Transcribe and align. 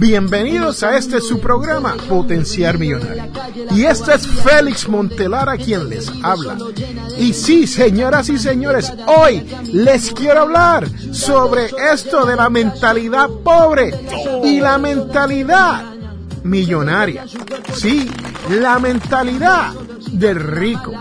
Bienvenidos 0.00 0.82
a 0.82 0.96
este 0.96 1.20
su 1.20 1.40
programa 1.40 1.94
Potenciar 2.08 2.78
Millonario. 2.78 3.24
Y 3.72 3.84
este 3.84 4.14
es 4.14 4.26
Félix 4.26 4.88
Montelara 4.88 5.58
quien 5.58 5.90
les 5.90 6.10
habla. 6.22 6.56
Y 7.18 7.34
sí, 7.34 7.66
señoras 7.66 8.30
y 8.30 8.38
señores, 8.38 8.90
hoy 9.06 9.46
les 9.74 10.10
quiero 10.12 10.40
hablar 10.40 10.88
sobre 11.12 11.66
esto 11.92 12.24
de 12.24 12.34
la 12.34 12.48
mentalidad 12.48 13.28
pobre 13.44 13.92
y 14.42 14.58
la 14.60 14.78
mentalidad 14.78 15.92
millonaria. 16.44 17.26
Sí, 17.74 18.10
la 18.48 18.78
mentalidad 18.78 19.74
del 20.12 20.40
rico. 20.40 20.92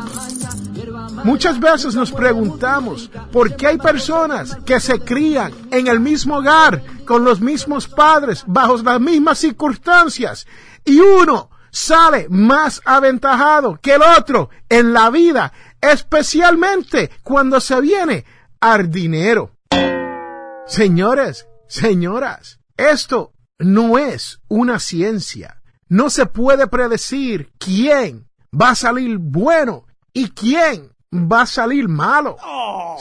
Muchas 1.30 1.60
veces 1.60 1.94
nos 1.94 2.12
preguntamos 2.12 3.12
por 3.32 3.56
qué 3.56 3.68
hay 3.68 3.78
personas 3.78 4.58
que 4.66 4.80
se 4.80 5.00
crían 5.00 5.54
en 5.70 5.86
el 5.86 6.00
mismo 6.00 6.38
hogar, 6.38 6.82
con 7.06 7.24
los 7.24 7.40
mismos 7.40 7.88
padres, 7.88 8.44
bajo 8.48 8.78
las 8.78 9.00
mismas 9.00 9.38
circunstancias, 9.38 10.48
y 10.84 11.00
uno 11.00 11.52
sale 11.70 12.26
más 12.30 12.82
aventajado 12.84 13.80
que 13.80 13.94
el 13.94 14.02
otro 14.02 14.50
en 14.70 14.92
la 14.92 15.12
vida, 15.12 15.54
especialmente 15.80 17.12
cuando 17.22 17.60
se 17.60 17.80
viene 17.80 18.26
al 18.60 18.90
dinero. 18.90 19.52
Señores, 20.66 21.46
señoras, 21.68 22.60
esto 22.76 23.34
no 23.60 24.00
es 24.00 24.40
una 24.48 24.80
ciencia. 24.80 25.62
No 25.90 26.10
se 26.10 26.26
puede 26.26 26.66
predecir 26.66 27.52
quién 27.60 28.28
va 28.52 28.72
a 28.72 28.76
salir 28.76 29.20
bueno 29.20 29.86
y 30.12 30.30
quién 30.32 30.90
va 31.14 31.42
a 31.42 31.46
salir 31.46 31.88
malo. 31.88 32.38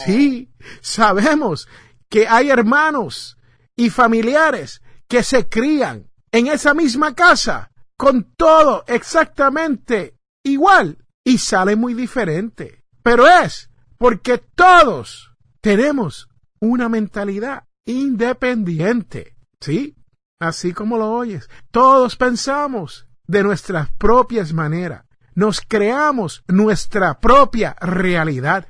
Sí, 0.04 0.50
sabemos 0.80 1.68
que 2.08 2.26
hay 2.26 2.50
hermanos 2.50 3.38
y 3.76 3.90
familiares 3.90 4.82
que 5.06 5.22
se 5.22 5.48
crían 5.48 6.10
en 6.32 6.46
esa 6.46 6.74
misma 6.74 7.14
casa 7.14 7.70
con 7.96 8.32
todo 8.36 8.84
exactamente 8.86 10.16
igual 10.44 11.04
y 11.24 11.38
sale 11.38 11.76
muy 11.76 11.94
diferente. 11.94 12.84
Pero 13.02 13.26
es 13.26 13.70
porque 13.98 14.38
todos 14.38 15.32
tenemos 15.60 16.28
una 16.60 16.88
mentalidad 16.88 17.64
independiente. 17.84 19.36
Sí, 19.60 19.96
así 20.38 20.72
como 20.72 20.98
lo 20.98 21.10
oyes. 21.10 21.48
Todos 21.70 22.16
pensamos 22.16 23.06
de 23.26 23.42
nuestras 23.42 23.90
propias 23.92 24.52
maneras 24.52 25.07
nos 25.38 25.60
creamos 25.60 26.42
nuestra 26.48 27.20
propia 27.20 27.76
realidad. 27.80 28.66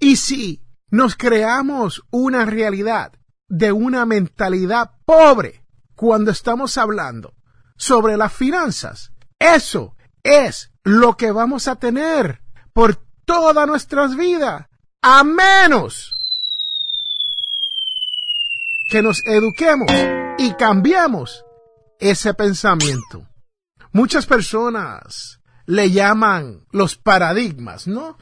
Y 0.00 0.16
si 0.16 0.66
nos 0.90 1.14
creamos 1.14 2.02
una 2.10 2.44
realidad 2.44 3.12
de 3.46 3.70
una 3.70 4.04
mentalidad 4.04 4.90
pobre 5.04 5.64
cuando 5.94 6.32
estamos 6.32 6.76
hablando 6.76 7.34
sobre 7.76 8.16
las 8.16 8.32
finanzas, 8.32 9.12
eso 9.38 9.94
es 10.24 10.72
lo 10.82 11.16
que 11.16 11.30
vamos 11.30 11.68
a 11.68 11.76
tener 11.76 12.42
por 12.72 12.96
toda 13.24 13.64
nuestras 13.64 14.16
vidas, 14.16 14.66
a 15.02 15.22
menos 15.22 16.10
que 18.90 19.02
nos 19.02 19.24
eduquemos 19.24 19.86
y 20.36 20.52
cambiemos 20.54 21.44
ese 22.00 22.34
pensamiento. 22.34 23.24
Muchas 23.92 24.26
personas 24.26 25.38
le 25.66 25.90
llaman 25.90 26.64
los 26.70 26.96
paradigmas, 26.96 27.86
¿no? 27.86 28.16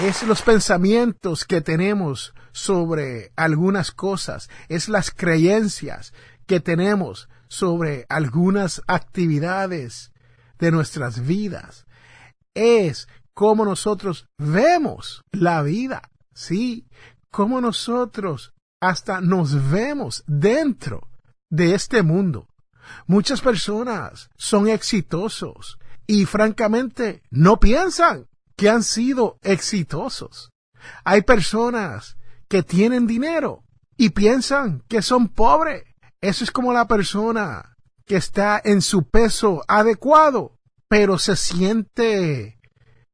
Es 0.00 0.24
los 0.24 0.42
pensamientos 0.42 1.44
que 1.44 1.60
tenemos 1.60 2.34
sobre 2.52 3.32
algunas 3.36 3.92
cosas, 3.92 4.50
es 4.68 4.88
las 4.88 5.10
creencias 5.10 6.12
que 6.46 6.60
tenemos 6.60 7.28
sobre 7.48 8.06
algunas 8.08 8.82
actividades 8.86 10.12
de 10.58 10.72
nuestras 10.72 11.24
vidas, 11.24 11.86
es 12.54 13.08
cómo 13.34 13.64
nosotros 13.64 14.28
vemos 14.38 15.24
la 15.30 15.62
vida, 15.62 16.10
sí, 16.32 16.88
cómo 17.30 17.60
nosotros 17.60 18.52
hasta 18.80 19.20
nos 19.20 19.70
vemos 19.70 20.24
dentro 20.26 21.08
de 21.50 21.74
este 21.74 22.02
mundo. 22.02 22.48
Muchas 23.06 23.40
personas 23.40 24.30
son 24.36 24.68
exitosos 24.68 25.78
y 26.06 26.26
francamente 26.26 27.22
no 27.30 27.58
piensan 27.58 28.28
que 28.56 28.68
han 28.68 28.82
sido 28.82 29.38
exitosos. 29.42 30.50
Hay 31.04 31.22
personas 31.22 32.16
que 32.48 32.62
tienen 32.62 33.06
dinero 33.06 33.64
y 33.96 34.10
piensan 34.10 34.82
que 34.88 35.02
son 35.02 35.28
pobres. 35.28 35.84
Eso 36.20 36.44
es 36.44 36.50
como 36.50 36.72
la 36.72 36.86
persona 36.86 37.76
que 38.06 38.16
está 38.16 38.60
en 38.62 38.82
su 38.82 39.08
peso 39.08 39.62
adecuado, 39.66 40.58
pero 40.88 41.18
se 41.18 41.36
siente 41.36 42.58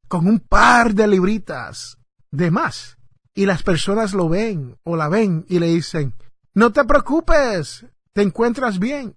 con 0.07 0.27
un 0.27 0.39
par 0.39 0.93
de 0.93 1.07
libritas 1.07 1.97
de 2.31 2.51
más. 2.51 2.97
Y 3.33 3.45
las 3.45 3.63
personas 3.63 4.13
lo 4.13 4.27
ven 4.27 4.77
o 4.83 4.97
la 4.97 5.07
ven 5.07 5.45
y 5.47 5.59
le 5.59 5.67
dicen, 5.67 6.13
no 6.53 6.73
te 6.73 6.83
preocupes, 6.83 7.85
te 8.13 8.21
encuentras 8.21 8.77
bien. 8.77 9.15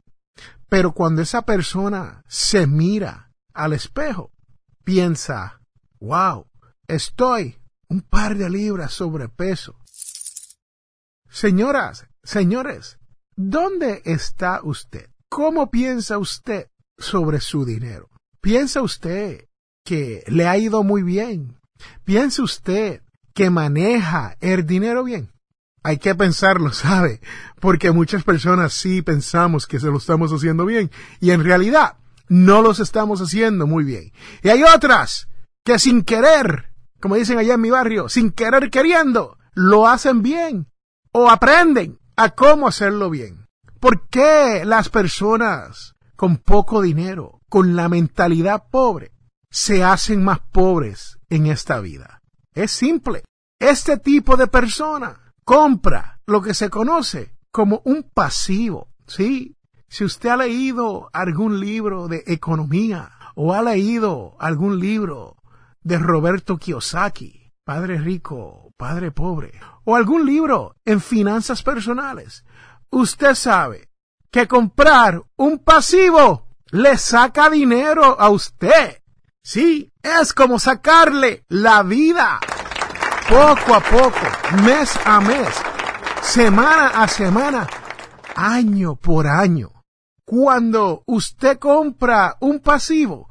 Pero 0.68 0.92
cuando 0.92 1.22
esa 1.22 1.42
persona 1.42 2.22
se 2.28 2.66
mira 2.66 3.32
al 3.54 3.72
espejo, 3.72 4.32
piensa, 4.84 5.60
wow, 6.00 6.46
estoy 6.88 7.56
un 7.88 8.02
par 8.02 8.36
de 8.36 8.50
libras 8.50 8.92
sobrepeso. 8.92 9.76
Señoras, 11.30 12.06
señores, 12.22 12.98
¿dónde 13.36 14.02
está 14.04 14.60
usted? 14.62 15.08
¿Cómo 15.28 15.70
piensa 15.70 16.18
usted 16.18 16.68
sobre 16.98 17.40
su 17.40 17.64
dinero? 17.64 18.10
¿Piensa 18.40 18.82
usted 18.82 19.46
que 19.84 20.24
le 20.26 20.46
ha 20.46 20.58
ido 20.58 20.82
muy 20.82 21.02
bien? 21.02 21.58
¿Piensa 22.04 22.42
usted 22.42 23.02
que 23.32 23.50
maneja 23.50 24.36
el 24.40 24.66
dinero 24.66 25.04
bien? 25.04 25.32
Hay 25.82 25.98
que 25.98 26.14
pensarlo, 26.14 26.72
¿sabe? 26.72 27.20
Porque 27.60 27.92
muchas 27.92 28.24
personas 28.24 28.72
sí 28.72 29.02
pensamos 29.02 29.66
que 29.66 29.80
se 29.80 29.86
lo 29.86 29.98
estamos 29.98 30.32
haciendo 30.32 30.66
bien 30.66 30.90
y 31.20 31.30
en 31.30 31.44
realidad 31.44 31.96
no 32.28 32.62
los 32.62 32.80
estamos 32.80 33.20
haciendo 33.20 33.66
muy 33.66 33.84
bien. 33.84 34.12
Y 34.42 34.48
hay 34.48 34.62
otras 34.62 35.28
que 35.64 35.78
sin 35.78 36.02
querer, 36.02 36.72
como 37.00 37.16
dicen 37.16 37.38
allá 37.38 37.54
en 37.54 37.60
mi 37.60 37.70
barrio, 37.70 38.08
sin 38.08 38.30
querer 38.30 38.70
queriendo, 38.70 39.38
lo 39.54 39.88
hacen 39.88 40.22
bien 40.22 40.68
o 41.12 41.30
aprenden 41.30 41.98
a 42.16 42.30
cómo 42.30 42.68
hacerlo 42.68 43.10
bien. 43.10 43.46
¿Por 43.80 44.08
qué 44.08 44.62
las 44.64 44.88
personas 44.88 45.94
con 46.16 46.38
poco 46.38 46.80
dinero, 46.80 47.40
con 47.48 47.76
la 47.76 47.88
mentalidad 47.88 48.64
pobre, 48.70 49.12
se 49.50 49.84
hacen 49.84 50.24
más 50.24 50.40
pobres 50.40 51.18
en 51.28 51.46
esta 51.46 51.80
vida? 51.80 52.22
Es 52.54 52.70
simple. 52.70 53.24
Este 53.58 53.98
tipo 53.98 54.36
de 54.36 54.46
persona 54.46 55.34
compra 55.44 56.20
lo 56.26 56.42
que 56.42 56.54
se 56.54 56.70
conoce 56.70 57.36
como 57.50 57.82
un 57.84 58.02
pasivo, 58.02 58.88
¿sí? 59.06 59.56
Si 59.88 60.04
usted 60.04 60.30
ha 60.30 60.36
leído 60.36 61.08
algún 61.12 61.60
libro 61.60 62.08
de 62.08 62.24
economía 62.26 63.10
o 63.34 63.52
ha 63.52 63.62
leído 63.62 64.36
algún 64.38 64.80
libro 64.80 65.36
de 65.82 65.98
Roberto 65.98 66.56
Kiyosaki, 66.56 67.52
Padre 67.64 67.98
Rico, 67.98 68.72
Padre 68.76 69.10
Pobre, 69.10 69.52
o 69.84 69.96
algún 69.96 70.26
libro 70.26 70.76
en 70.84 71.00
finanzas 71.00 71.62
personales, 71.62 72.44
usted 72.90 73.34
sabe 73.34 73.88
que 74.30 74.48
comprar 74.48 75.22
un 75.36 75.58
pasivo 75.58 76.48
le 76.70 76.98
saca 76.98 77.48
dinero 77.50 78.18
a 78.18 78.30
usted. 78.30 79.00
Sí, 79.42 79.92
es 80.02 80.32
como 80.32 80.58
sacarle 80.58 81.44
la 81.48 81.82
vida. 81.82 82.40
Poco 83.28 83.74
a 83.74 83.80
poco, 83.80 84.62
mes 84.62 84.98
a 85.04 85.20
mes, 85.20 85.48
semana 86.22 86.88
a 87.02 87.08
semana, 87.08 87.66
año 88.34 88.96
por 88.96 89.26
año. 89.26 89.73
Cuando 90.36 91.04
usted 91.06 91.60
compra 91.60 92.36
un 92.40 92.58
pasivo, 92.58 93.28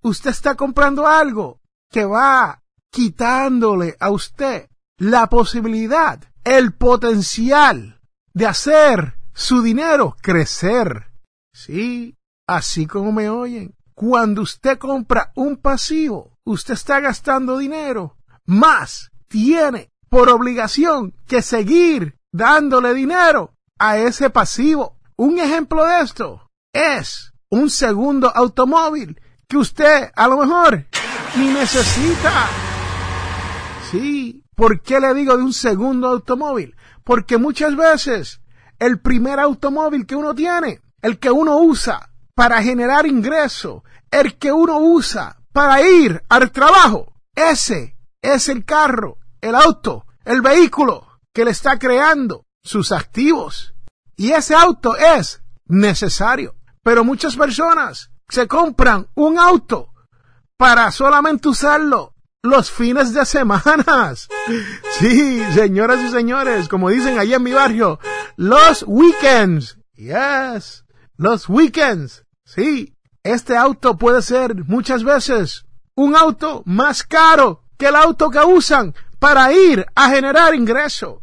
usted 0.00 0.30
está 0.30 0.56
comprando 0.56 1.06
algo 1.06 1.60
que 1.88 2.04
va 2.04 2.64
quitándole 2.90 3.96
a 4.00 4.10
usted 4.10 4.68
la 4.98 5.28
posibilidad, 5.28 6.20
el 6.42 6.72
potencial 6.74 8.00
de 8.34 8.46
hacer 8.46 9.18
su 9.32 9.62
dinero 9.62 10.16
crecer. 10.20 11.12
Sí, 11.54 12.18
así 12.48 12.88
como 12.88 13.12
me 13.12 13.30
oyen. 13.30 13.76
Cuando 13.94 14.42
usted 14.42 14.78
compra 14.78 15.30
un 15.36 15.58
pasivo, 15.58 16.40
usted 16.42 16.74
está 16.74 16.98
gastando 16.98 17.56
dinero, 17.56 18.16
más 18.46 19.12
tiene 19.28 19.92
por 20.08 20.28
obligación 20.28 21.14
que 21.28 21.40
seguir 21.40 22.18
dándole 22.32 22.94
dinero 22.94 23.54
a 23.78 23.98
ese 23.98 24.28
pasivo. 24.28 24.98
Un 25.22 25.38
ejemplo 25.38 25.86
de 25.86 26.00
esto 26.00 26.50
es 26.72 27.32
un 27.48 27.70
segundo 27.70 28.32
automóvil 28.34 29.20
que 29.46 29.56
usted 29.56 30.10
a 30.16 30.26
lo 30.26 30.36
mejor 30.36 30.88
ni 31.36 31.46
necesita. 31.46 32.48
Sí, 33.88 34.42
¿por 34.56 34.82
qué 34.82 34.98
le 34.98 35.14
digo 35.14 35.36
de 35.36 35.44
un 35.44 35.52
segundo 35.52 36.08
automóvil? 36.08 36.74
Porque 37.04 37.38
muchas 37.38 37.76
veces 37.76 38.40
el 38.80 38.98
primer 38.98 39.38
automóvil 39.38 40.06
que 40.06 40.16
uno 40.16 40.34
tiene, 40.34 40.80
el 41.02 41.20
que 41.20 41.30
uno 41.30 41.58
usa 41.58 42.10
para 42.34 42.60
generar 42.60 43.06
ingreso, 43.06 43.84
el 44.10 44.36
que 44.38 44.50
uno 44.50 44.78
usa 44.78 45.36
para 45.52 45.82
ir 45.82 46.20
al 46.30 46.50
trabajo, 46.50 47.14
ese 47.36 47.96
es 48.20 48.48
el 48.48 48.64
carro, 48.64 49.18
el 49.40 49.54
auto, 49.54 50.04
el 50.24 50.42
vehículo 50.42 51.06
que 51.32 51.44
le 51.44 51.52
está 51.52 51.78
creando 51.78 52.44
sus 52.64 52.90
activos. 52.90 53.72
Y 54.16 54.32
ese 54.32 54.54
auto 54.54 54.96
es 54.96 55.42
necesario. 55.66 56.54
Pero 56.82 57.04
muchas 57.04 57.36
personas 57.36 58.10
se 58.28 58.48
compran 58.48 59.08
un 59.14 59.38
auto 59.38 59.92
para 60.56 60.90
solamente 60.90 61.48
usarlo 61.48 62.14
los 62.42 62.70
fines 62.70 63.14
de 63.14 63.24
semanas. 63.24 64.28
Sí, 64.98 65.42
señoras 65.54 66.00
y 66.00 66.10
señores, 66.10 66.68
como 66.68 66.90
dicen 66.90 67.18
allá 67.18 67.36
en 67.36 67.42
mi 67.42 67.52
barrio, 67.52 67.98
los 68.36 68.84
weekends. 68.86 69.78
Yes, 69.94 70.84
los 71.16 71.48
weekends. 71.48 72.24
Sí, 72.44 72.96
este 73.22 73.56
auto 73.56 73.96
puede 73.96 74.22
ser 74.22 74.64
muchas 74.66 75.02
veces 75.02 75.64
un 75.94 76.14
auto 76.14 76.62
más 76.66 77.02
caro 77.02 77.64
que 77.78 77.86
el 77.86 77.96
auto 77.96 78.30
que 78.30 78.40
usan 78.40 78.94
para 79.18 79.52
ir 79.52 79.86
a 79.94 80.10
generar 80.10 80.54
ingreso, 80.54 81.22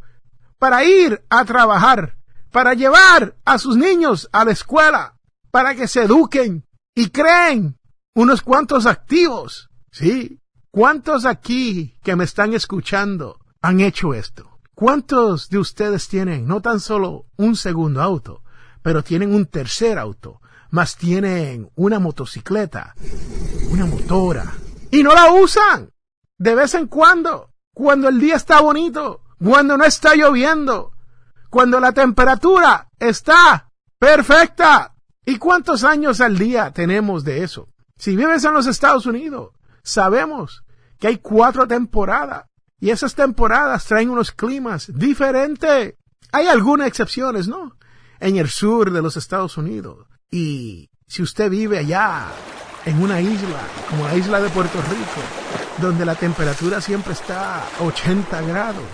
para 0.57 0.83
ir 0.83 1.23
a 1.29 1.45
trabajar, 1.45 2.17
para 2.51 2.73
llevar 2.73 3.35
a 3.45 3.57
sus 3.57 3.77
niños 3.77 4.29
a 4.31 4.45
la 4.45 4.51
escuela, 4.51 5.15
para 5.51 5.75
que 5.75 5.87
se 5.87 6.03
eduquen 6.03 6.65
y 6.95 7.09
creen 7.09 7.77
unos 8.15 8.41
cuantos 8.41 8.85
activos. 8.85 9.69
Sí, 9.91 10.39
¿cuántos 10.71 11.25
aquí 11.25 11.97
que 12.03 12.15
me 12.15 12.23
están 12.23 12.53
escuchando 12.53 13.39
han 13.61 13.79
hecho 13.79 14.13
esto? 14.13 14.59
¿Cuántos 14.73 15.49
de 15.49 15.57
ustedes 15.57 16.07
tienen 16.07 16.47
no 16.47 16.61
tan 16.61 16.79
solo 16.79 17.25
un 17.37 17.55
segundo 17.55 18.01
auto, 18.01 18.43
pero 18.81 19.03
tienen 19.03 19.33
un 19.33 19.45
tercer 19.45 19.99
auto, 19.99 20.41
más 20.71 20.95
tienen 20.95 21.69
una 21.75 21.99
motocicleta, 21.99 22.95
una 23.71 23.85
motora, 23.85 24.53
y 24.91 25.03
no 25.03 25.13
la 25.13 25.33
usan 25.33 25.91
de 26.37 26.55
vez 26.55 26.73
en 26.75 26.87
cuando, 26.87 27.51
cuando 27.73 28.07
el 28.07 28.19
día 28.19 28.35
está 28.35 28.61
bonito, 28.61 29.21
cuando 29.43 29.77
no 29.77 29.83
está 29.83 30.15
lloviendo, 30.15 30.93
cuando 31.49 31.79
la 31.79 31.91
temperatura 31.91 32.89
está 32.99 33.71
perfecta. 33.97 34.93
¿Y 35.25 35.37
cuántos 35.37 35.83
años 35.83 36.21
al 36.21 36.37
día 36.37 36.71
tenemos 36.71 37.23
de 37.23 37.43
eso? 37.43 37.69
Si 37.97 38.15
vives 38.15 38.43
en 38.45 38.53
los 38.53 38.67
Estados 38.67 39.05
Unidos, 39.05 39.51
sabemos 39.83 40.63
que 40.97 41.07
hay 41.07 41.17
cuatro 41.17 41.67
temporadas 41.67 42.45
y 42.79 42.89
esas 42.89 43.13
temporadas 43.13 43.85
traen 43.85 44.09
unos 44.09 44.31
climas 44.31 44.91
diferentes. 44.93 45.95
Hay 46.31 46.47
algunas 46.47 46.87
excepciones, 46.87 47.47
¿no? 47.47 47.75
En 48.19 48.37
el 48.37 48.49
sur 48.49 48.91
de 48.91 49.01
los 49.01 49.17
Estados 49.17 49.57
Unidos. 49.57 50.07
Y 50.31 50.89
si 51.07 51.21
usted 51.21 51.49
vive 51.49 51.79
allá, 51.79 52.27
en 52.85 53.01
una 53.01 53.19
isla, 53.21 53.59
como 53.89 54.05
la 54.05 54.15
isla 54.15 54.39
de 54.39 54.49
Puerto 54.49 54.81
Rico, 54.81 55.81
donde 55.81 56.05
la 56.05 56.15
temperatura 56.15 56.81
siempre 56.81 57.13
está 57.13 57.63
a 57.63 57.83
80 57.83 58.41
grados 58.41 58.85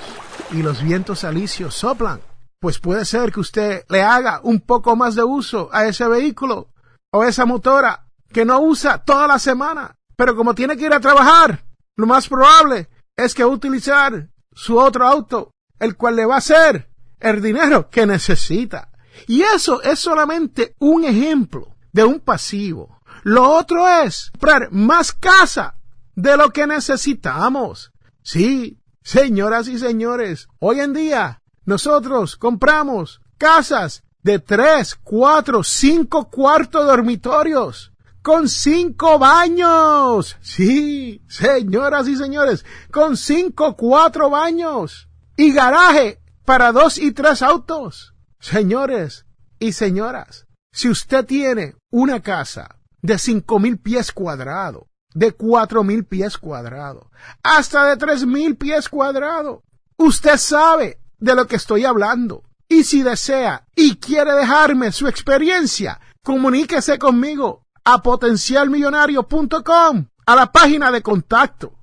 y 0.51 0.61
los 0.61 0.81
vientos 0.83 1.23
alisios 1.23 1.75
soplan, 1.75 2.19
pues 2.59 2.79
puede 2.79 3.05
ser 3.05 3.31
que 3.31 3.39
usted 3.39 3.85
le 3.89 4.01
haga 4.01 4.39
un 4.43 4.59
poco 4.59 4.95
más 4.95 5.15
de 5.15 5.23
uso 5.23 5.69
a 5.71 5.85
ese 5.85 6.07
vehículo 6.07 6.69
o 7.11 7.23
esa 7.23 7.45
motora 7.45 8.07
que 8.31 8.45
no 8.45 8.59
usa 8.59 8.97
toda 8.99 9.27
la 9.27 9.39
semana. 9.39 9.95
Pero 10.15 10.35
como 10.35 10.55
tiene 10.55 10.77
que 10.77 10.85
ir 10.85 10.93
a 10.93 10.99
trabajar, 10.99 11.65
lo 11.95 12.05
más 12.05 12.27
probable 12.27 12.89
es 13.15 13.33
que 13.33 13.45
utilizar 13.45 14.29
su 14.51 14.77
otro 14.77 15.05
auto, 15.07 15.51
el 15.79 15.95
cual 15.95 16.15
le 16.15 16.25
va 16.25 16.35
a 16.35 16.39
hacer 16.39 16.89
el 17.19 17.41
dinero 17.41 17.89
que 17.89 18.05
necesita. 18.05 18.89
Y 19.27 19.41
eso 19.41 19.81
es 19.81 19.99
solamente 19.99 20.75
un 20.79 21.05
ejemplo 21.05 21.75
de 21.91 22.03
un 22.03 22.19
pasivo. 22.19 22.99
Lo 23.23 23.49
otro 23.49 23.87
es 23.87 24.31
comprar 24.31 24.71
más 24.71 25.11
casa 25.11 25.77
de 26.15 26.37
lo 26.37 26.51
que 26.51 26.67
necesitamos. 26.67 27.91
Sí, 28.21 28.81
señoras 29.03 29.67
y 29.67 29.79
señores, 29.79 30.47
hoy 30.59 30.79
en 30.79 30.93
día 30.93 31.41
nosotros 31.65 32.35
compramos 32.35 33.21
casas 33.37 34.03
de 34.21 34.39
tres, 34.39 34.95
cuatro, 34.95 35.63
cinco 35.63 36.29
cuartos 36.29 36.85
dormitorios 36.85 37.91
con 38.25 38.49
cinco 38.49 39.19
baños. 39.19 40.35
Sí, 40.41 41.21
señoras 41.27 42.07
y 42.07 42.15
señores, 42.15 42.65
con 42.89 43.17
cinco, 43.17 43.75
cuatro 43.75 44.31
baños 44.31 45.07
y 45.37 45.53
garaje 45.53 46.19
para 46.43 46.71
dos 46.71 46.97
y 46.97 47.11
tres 47.11 47.43
autos. 47.43 48.15
Señores 48.39 49.27
y 49.59 49.73
señoras, 49.73 50.47
si 50.71 50.89
usted 50.89 51.23
tiene 51.25 51.75
una 51.91 52.19
casa 52.19 52.79
de 53.03 53.19
cinco 53.19 53.59
mil 53.59 53.77
pies 53.77 54.11
cuadrados, 54.11 54.85
de 55.13 55.31
cuatro 55.31 55.83
mil 55.83 56.03
pies 56.03 56.39
cuadrados, 56.39 57.05
hasta 57.43 57.85
de 57.85 57.97
tres 57.97 58.25
mil 58.25 58.57
pies 58.57 58.89
cuadrados, 58.89 59.59
usted 59.97 60.37
sabe 60.37 60.99
de 61.19 61.35
lo 61.35 61.45
que 61.47 61.55
estoy 61.55 61.85
hablando. 61.85 62.43
Y 62.67 62.83
si 62.83 63.03
desea 63.03 63.65
y 63.75 63.97
quiere 63.97 64.33
dejarme 64.33 64.91
su 64.91 65.07
experiencia, 65.07 65.99
comuníquese 66.23 66.97
conmigo 66.97 67.67
a 67.83 68.01
potencialmillonario.com, 68.01 70.07
a 70.25 70.35
la 70.35 70.51
página 70.51 70.89
de 70.91 71.01
contacto. 71.01 71.73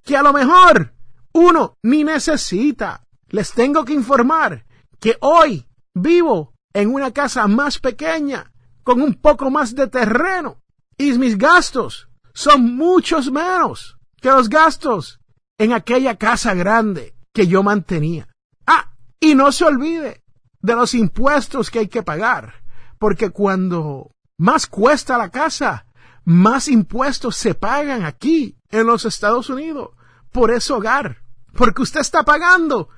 que 0.05 0.17
a 0.17 0.23
lo 0.23 0.33
mejor 0.33 0.95
uno 1.33 1.77
ni 1.83 2.05
necesita. 2.05 3.05
Les 3.29 3.53
tengo 3.53 3.85
que 3.85 3.93
informar 3.93 4.65
que 5.01 5.17
hoy 5.21 5.67
vivo 5.95 6.50
en 6.73 6.93
una 6.93 7.13
casa 7.13 7.47
más 7.47 7.79
pequeña, 7.79 8.53
con 8.83 9.03
un 9.03 9.15
poco 9.15 9.51
más 9.51 9.75
de 9.75 9.87
terreno, 9.87 10.63
y 10.97 11.13
mis 11.19 11.37
gastos 11.37 12.09
son 12.33 12.77
muchos 12.77 13.31
menos 13.31 13.97
que 14.21 14.31
los 14.31 14.49
gastos 14.49 15.21
en 15.59 15.73
aquella 15.73 16.17
casa 16.17 16.55
grande 16.55 17.15
que 17.33 17.47
yo 17.47 17.63
mantenía. 17.63 18.29
Ah, 18.67 18.93
y 19.19 19.35
no 19.35 19.53
se 19.53 19.65
olvide 19.65 20.23
de 20.61 20.75
los 20.75 20.95
impuestos 20.95 21.71
que 21.71 21.81
hay 21.81 21.89
que 21.89 22.03
pagar, 22.03 22.63
porque 22.99 23.31
cuando 23.31 24.15
más 24.37 24.67
cuesta 24.67 25.19
la 25.19 25.31
casa, 25.31 25.87
más 26.25 26.69
impuestos 26.69 27.37
se 27.37 27.55
pagan 27.55 28.05
aquí 28.05 28.59
en 28.71 28.87
los 28.87 29.05
Estados 29.05 29.51
Unidos 29.51 29.91
por 30.31 30.51
ese 30.51 30.73
hogar, 30.73 31.23
porque 31.55 31.83
usted 31.83 32.01
está 32.01 32.23
pagando 32.23 32.89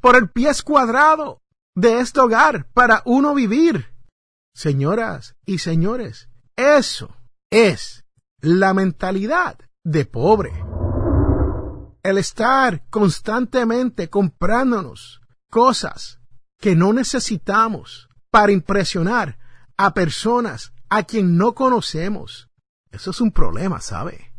por 0.00 0.16
el 0.16 0.30
pies 0.30 0.62
cuadrado 0.62 1.42
de 1.78 2.00
este 2.00 2.18
hogar 2.18 2.66
para 2.72 3.02
uno 3.04 3.34
vivir. 3.34 3.86
Señoras 4.52 5.36
y 5.46 5.58
señores, 5.58 6.28
eso 6.56 7.16
es 7.50 8.04
la 8.40 8.74
mentalidad 8.74 9.58
de 9.84 10.04
pobre. 10.04 10.52
El 12.02 12.18
estar 12.18 12.84
constantemente 12.90 14.10
comprándonos 14.10 15.20
cosas 15.50 16.18
que 16.58 16.74
no 16.74 16.92
necesitamos 16.92 18.08
para 18.30 18.50
impresionar 18.50 19.38
a 19.76 19.94
personas 19.94 20.72
a 20.88 21.04
quien 21.04 21.36
no 21.36 21.54
conocemos. 21.54 22.50
Eso 22.90 23.12
es 23.12 23.20
un 23.20 23.30
problema, 23.30 23.80
¿sabe? 23.80 24.34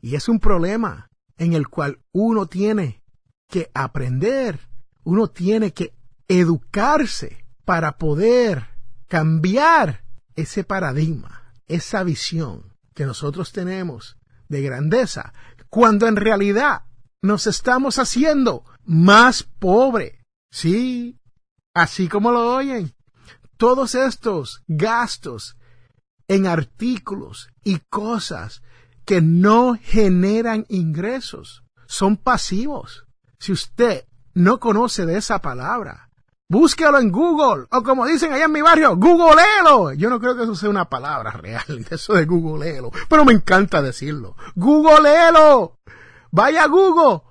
Y 0.00 0.16
es 0.16 0.28
un 0.28 0.40
problema 0.40 1.08
en 1.36 1.52
el 1.52 1.68
cual 1.68 2.00
uno 2.10 2.46
tiene 2.46 3.04
que 3.48 3.70
aprender, 3.74 4.58
uno 5.04 5.28
tiene 5.28 5.72
que 5.72 5.99
educarse 6.38 7.44
para 7.64 7.98
poder 7.98 8.68
cambiar 9.08 10.04
ese 10.36 10.62
paradigma, 10.62 11.52
esa 11.66 12.04
visión 12.04 12.76
que 12.94 13.04
nosotros 13.04 13.50
tenemos 13.50 14.16
de 14.48 14.62
grandeza, 14.62 15.32
cuando 15.68 16.06
en 16.06 16.14
realidad 16.14 16.82
nos 17.20 17.48
estamos 17.48 17.98
haciendo 17.98 18.64
más 18.84 19.42
pobre. 19.42 20.24
Sí, 20.50 21.18
así 21.74 22.08
como 22.08 22.30
lo 22.30 22.54
oyen. 22.54 22.94
Todos 23.56 23.96
estos 23.96 24.62
gastos 24.68 25.56
en 26.28 26.46
artículos 26.46 27.48
y 27.64 27.80
cosas 27.90 28.62
que 29.04 29.20
no 29.20 29.76
generan 29.80 30.64
ingresos 30.68 31.64
son 31.86 32.16
pasivos. 32.16 33.04
Si 33.40 33.50
usted 33.50 34.04
no 34.32 34.60
conoce 34.60 35.06
de 35.06 35.18
esa 35.18 35.40
palabra, 35.40 36.09
Búsquelo 36.50 36.98
en 36.98 37.12
Google, 37.12 37.68
o 37.70 37.82
como 37.84 38.06
dicen 38.06 38.32
allá 38.32 38.46
en 38.46 38.52
mi 38.52 38.60
barrio, 38.60 38.96
googleelo. 38.96 39.92
Yo 39.92 40.10
no 40.10 40.18
creo 40.18 40.36
que 40.36 40.42
eso 40.42 40.56
sea 40.56 40.68
una 40.68 40.90
palabra 40.90 41.30
real, 41.30 41.86
eso 41.90 42.14
de 42.14 42.24
googleelo, 42.24 42.90
pero 43.08 43.24
me 43.24 43.32
encanta 43.32 43.80
decirlo. 43.80 44.34
Googleelo. 44.56 45.78
Vaya 46.32 46.64
a 46.64 46.66
Google 46.66 47.22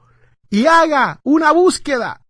y 0.49 0.67
haga 0.67 1.19
una 1.23 1.51
búsqueda 1.51 2.21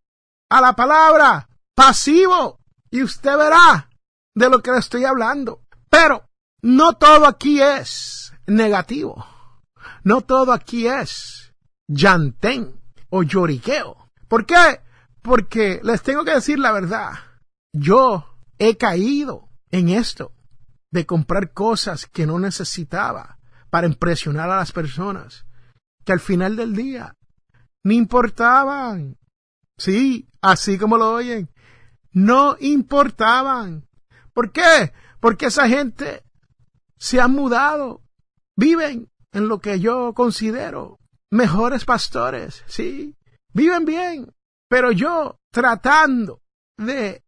a 0.49 0.61
la 0.61 0.73
palabra 0.75 1.47
pasivo 1.75 2.59
y 2.89 3.03
usted 3.03 3.37
verá 3.37 3.87
de 4.33 4.49
lo 4.49 4.59
que 4.63 4.71
le 4.71 4.79
estoy 4.79 5.05
hablando. 5.05 5.61
Pero 5.91 6.27
no 6.63 6.93
todo 6.93 7.27
aquí 7.27 7.61
es 7.61 8.33
negativo. 8.47 9.27
No 10.03 10.21
todo 10.21 10.53
aquí 10.53 10.87
es 10.87 11.53
llantén 11.87 12.81
o 13.11 13.21
lloriqueo. 13.21 13.95
¿Por 14.27 14.47
qué? 14.47 14.81
Porque 15.29 15.79
les 15.83 16.01
tengo 16.01 16.25
que 16.25 16.33
decir 16.33 16.57
la 16.57 16.71
verdad. 16.71 17.11
Yo 17.71 18.25
he 18.57 18.77
caído 18.77 19.47
en 19.69 19.89
esto 19.89 20.33
de 20.89 21.05
comprar 21.05 21.53
cosas 21.53 22.07
que 22.07 22.25
no 22.25 22.39
necesitaba 22.39 23.37
para 23.69 23.85
impresionar 23.85 24.49
a 24.49 24.55
las 24.57 24.71
personas, 24.71 25.45
que 26.03 26.13
al 26.13 26.19
final 26.19 26.55
del 26.55 26.75
día 26.75 27.15
ni 27.83 27.95
importaban. 27.95 29.19
Sí, 29.77 30.27
así 30.41 30.79
como 30.79 30.97
lo 30.97 31.13
oyen, 31.13 31.47
no 32.11 32.57
importaban. 32.59 33.87
¿Por 34.33 34.51
qué? 34.51 34.93
Porque 35.19 35.45
esa 35.45 35.67
gente 35.67 36.23
se 36.97 37.21
ha 37.21 37.27
mudado, 37.27 38.01
viven 38.57 39.11
en 39.31 39.47
lo 39.47 39.59
que 39.59 39.79
yo 39.79 40.15
considero 40.15 40.97
mejores 41.29 41.85
pastores, 41.85 42.63
sí, 42.65 43.15
viven 43.53 43.85
bien, 43.85 44.33
pero 44.69 44.91
yo 44.91 45.39
tratando 45.51 46.41
de 46.77 47.25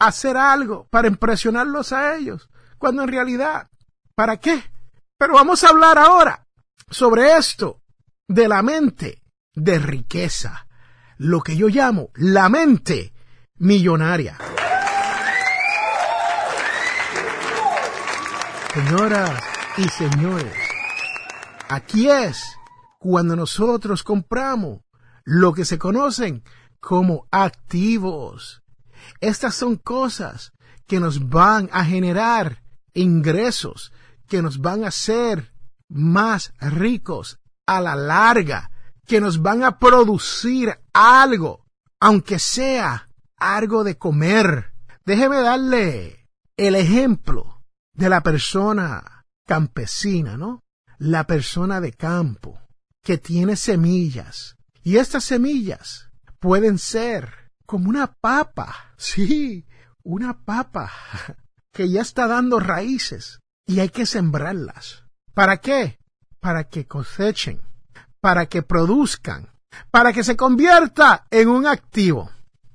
hacer 0.00 0.36
algo 0.36 0.88
para 0.90 1.06
impresionarlos 1.06 1.92
a 1.92 2.16
ellos, 2.16 2.48
cuando 2.78 3.02
en 3.02 3.08
realidad, 3.08 3.68
¿para 4.14 4.38
qué? 4.38 4.64
Pero 5.18 5.34
vamos 5.34 5.62
a 5.62 5.68
hablar 5.68 5.98
ahora 5.98 6.46
sobre 6.90 7.36
esto 7.36 7.82
de 8.26 8.48
la 8.48 8.62
mente 8.62 9.22
de 9.54 9.78
riqueza, 9.78 10.66
lo 11.18 11.42
que 11.42 11.56
yo 11.56 11.68
llamo 11.68 12.10
la 12.14 12.48
mente 12.48 13.12
millonaria. 13.56 14.38
Señoras 18.72 19.42
y 19.76 19.88
señores, 19.88 20.54
aquí 21.68 22.08
es 22.08 22.56
cuando 22.98 23.34
nosotros 23.36 24.04
compramos 24.04 24.80
lo 25.24 25.52
que 25.52 25.64
se 25.64 25.78
conocen 25.78 26.42
como 26.80 27.26
activos. 27.30 28.62
Estas 29.20 29.54
son 29.54 29.76
cosas 29.76 30.52
que 30.86 31.00
nos 31.00 31.28
van 31.28 31.68
a 31.72 31.84
generar 31.84 32.62
ingresos, 32.94 33.92
que 34.26 34.42
nos 34.42 34.58
van 34.58 34.84
a 34.84 34.88
hacer 34.88 35.52
más 35.88 36.52
ricos 36.60 37.38
a 37.66 37.80
la 37.80 37.94
larga, 37.96 38.70
que 39.06 39.20
nos 39.20 39.40
van 39.42 39.62
a 39.62 39.78
producir 39.78 40.78
algo, 40.92 41.66
aunque 42.00 42.38
sea 42.38 43.10
algo 43.36 43.84
de 43.84 43.96
comer. 43.96 44.72
Déjeme 45.04 45.40
darle 45.40 46.28
el 46.56 46.74
ejemplo 46.74 47.62
de 47.94 48.08
la 48.08 48.22
persona 48.22 49.24
campesina, 49.46 50.36
¿no? 50.36 50.64
La 50.98 51.26
persona 51.26 51.80
de 51.80 51.92
campo 51.92 52.60
que 53.02 53.18
tiene 53.18 53.56
semillas. 53.56 54.56
Y 54.82 54.96
estas 54.96 55.24
semillas 55.24 56.07
pueden 56.40 56.78
ser 56.78 57.50
como 57.66 57.88
una 57.88 58.06
papa, 58.06 58.92
sí, 58.96 59.66
una 60.02 60.44
papa 60.44 60.90
que 61.72 61.90
ya 61.90 62.00
está 62.00 62.26
dando 62.26 62.60
raíces 62.60 63.40
y 63.66 63.80
hay 63.80 63.90
que 63.90 64.06
sembrarlas. 64.06 65.04
¿Para 65.34 65.58
qué? 65.58 65.98
Para 66.40 66.64
que 66.64 66.86
cosechen, 66.86 67.60
para 68.20 68.46
que 68.46 68.62
produzcan, 68.62 69.50
para 69.90 70.12
que 70.12 70.24
se 70.24 70.36
convierta 70.36 71.26
en 71.30 71.48
un 71.48 71.66
activo. 71.66 72.30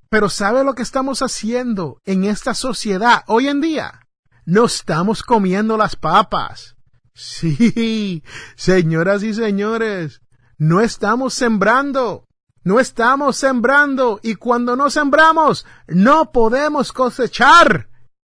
Pero 0.10 0.29
¿sabe 0.29 0.63
lo 0.63 0.75
que 0.75 0.84
estamos 0.84 1.22
haciendo 1.22 2.00
en 2.05 2.24
esta 2.24 2.53
sociedad 2.53 3.24
hoy 3.27 3.48
en 3.48 3.62
día? 3.62 4.08
No 4.46 4.65
estamos 4.65 5.24
comiendo 5.24 5.77
las 5.77 5.96
papas. 5.96 6.75
Sí, 7.15 8.24
señoras 8.55 9.24
y 9.24 9.34
señores, 9.34 10.22
no 10.58 10.82
estamos 10.82 11.34
sembrando. 11.34 12.27
No 12.63 12.79
estamos 12.79 13.36
sembrando 13.36 14.20
y 14.24 14.36
cuando 14.36 14.75
no 14.75 14.89
sembramos 14.89 15.65
no 15.88 16.32
podemos 16.32 16.93
cosechar. 16.93 17.89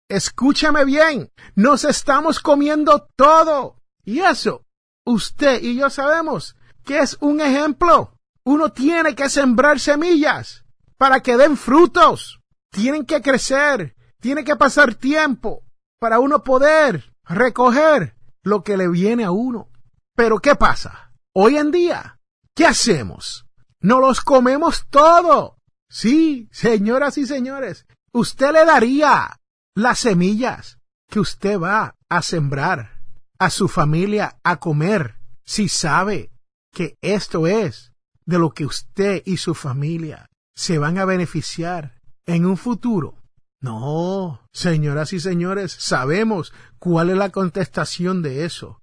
Escúchame 0.10 0.86
bien, 0.86 1.32
nos 1.56 1.84
estamos 1.84 2.40
comiendo 2.40 3.08
todo. 3.16 3.76
Y 4.06 4.20
eso, 4.20 4.66
usted 5.06 5.62
y 5.62 5.76
yo 5.76 5.90
sabemos 5.90 6.56
que 6.86 7.00
es 7.00 7.18
un 7.20 7.42
ejemplo. 7.42 8.14
Uno 8.44 8.72
tiene 8.72 9.16
que 9.16 9.30
sembrar 9.30 9.80
semillas 9.80 10.66
para 10.98 11.20
que 11.20 11.38
den 11.38 11.58
frutos. 11.58 12.40
Tienen 12.72 13.06
que 13.06 13.22
crecer, 13.22 13.96
tiene 14.22 14.46
que 14.46 14.56
pasar 14.56 14.96
tiempo 14.96 15.64
para 16.00 16.20
uno 16.20 16.44
poder 16.44 17.14
recoger 17.26 18.16
lo 18.44 18.64
que 18.64 18.78
le 18.78 18.88
viene 18.88 19.26
a 19.26 19.32
uno. 19.32 19.70
Pero 20.16 20.40
¿qué 20.40 20.56
pasa? 20.56 21.12
Hoy 21.34 21.58
en 21.58 21.72
día, 21.72 22.20
¿qué 22.56 22.66
hacemos? 22.66 23.46
No 23.82 24.00
los 24.00 24.22
comemos 24.22 24.86
todo. 24.90 25.58
Sí, 25.90 26.48
señoras 26.52 27.18
y 27.18 27.26
señores, 27.26 27.86
usted 28.14 28.54
le 28.54 28.66
daría 28.66 29.40
las 29.76 30.00
semillas 30.00 30.80
que 31.10 31.20
usted 31.20 31.60
va 31.60 31.98
a 32.08 32.22
sembrar 32.22 33.02
a 33.38 33.50
su 33.50 33.68
familia 33.68 34.40
a 34.44 34.58
comer 34.60 35.18
si 35.44 35.68
sabe 35.68 36.32
que 36.72 36.98
esto 37.02 37.48
es 37.48 37.92
de 38.26 38.40
lo 38.40 38.52
que 38.52 38.66
usted 38.66 39.24
y 39.26 39.38
su 39.38 39.54
familia 39.54 40.30
se 40.56 40.78
van 40.78 40.98
a 40.98 41.06
beneficiar 41.06 42.02
en 42.26 42.46
un 42.46 42.56
futuro. 42.56 43.18
No, 43.60 44.42
señoras 44.54 45.14
y 45.14 45.20
señores, 45.20 45.72
sabemos 45.72 46.54
cuál 46.80 47.10
es 47.10 47.18
la 47.18 47.30
contestación 47.30 48.22
de 48.22 48.46
eso. 48.46 48.82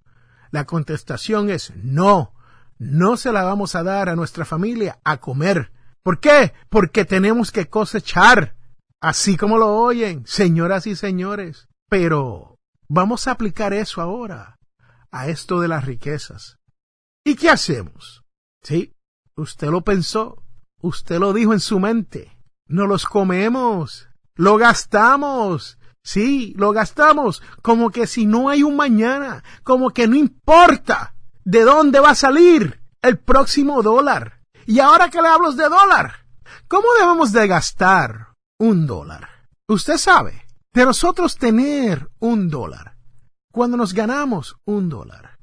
La 0.50 0.67
contestación 0.67 1.50
es 1.50 1.73
no. 1.76 2.35
No 2.78 3.16
se 3.16 3.32
la 3.32 3.42
vamos 3.42 3.75
a 3.75 3.82
dar 3.82 4.08
a 4.08 4.16
nuestra 4.16 4.44
familia 4.44 5.00
a 5.04 5.18
comer. 5.18 5.73
¿Por 6.02 6.20
qué? 6.20 6.54
Porque 6.68 7.04
tenemos 7.04 7.50
que 7.50 7.68
cosechar. 7.68 8.56
Así 9.00 9.37
como 9.37 9.58
lo 9.58 9.75
oyen, 9.75 10.25
señoras 10.26 10.87
y 10.87 10.94
señores. 10.94 11.68
Pero 11.88 12.56
vamos 12.88 13.26
a 13.26 13.32
aplicar 13.32 13.73
eso 13.73 14.00
ahora 14.00 14.58
a 15.11 15.28
esto 15.28 15.61
de 15.61 15.68
las 15.68 15.85
riquezas. 15.85 16.58
¿Y 17.25 17.35
qué 17.35 17.50
hacemos? 17.50 18.25
Sí, 18.62 18.94
usted 19.37 19.68
lo 19.68 19.82
pensó, 19.82 20.42
usted 20.80 21.18
lo 21.18 21.32
dijo 21.32 21.52
en 21.52 21.61
su 21.61 21.80
mente. 21.80 22.38
No 22.66 22.87
los 22.87 23.04
comemos, 23.04 24.08
lo 24.35 24.56
gastamos. 24.56 25.78
Sí, 26.02 26.54
lo 26.56 26.73
gastamos 26.73 27.42
como 27.61 27.90
que 27.90 28.06
si 28.06 28.25
no 28.25 28.49
hay 28.49 28.62
un 28.62 28.76
mañana, 28.76 29.42
como 29.62 29.90
que 29.90 30.06
no 30.06 30.16
importa 30.16 31.14
de 31.49 31.62
dónde 31.62 31.99
va 31.99 32.11
a 32.11 32.14
salir 32.14 32.78
el 33.00 33.19
próximo 33.19 33.83
dólar. 33.83 34.43
Y 34.67 34.81
ahora 34.81 35.09
que 35.09 35.23
le 35.23 35.28
hablo 35.28 35.50
de 35.52 35.67
dólar, 35.67 36.26
¿cómo 36.69 36.88
debemos 37.00 37.33
de 37.33 37.49
gastar 37.49 38.35
un 38.59 38.87
dólar? 38.87 39.31
Usted 39.67 39.97
sabe, 39.97 40.45
de 40.75 40.85
nosotros 40.85 41.38
tener 41.38 42.11
un 42.19 42.50
dólar, 42.50 42.99
cuando 43.50 43.78
nos 43.78 43.95
ganamos 43.95 44.57
un 44.67 44.90
dólar, 44.90 45.38